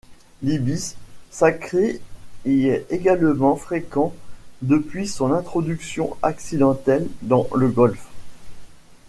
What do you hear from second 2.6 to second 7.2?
est également fréquent depuis son introduction accidentelle